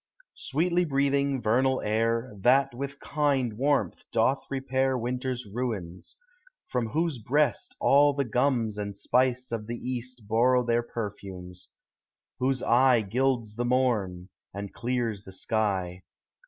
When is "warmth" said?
3.55-4.03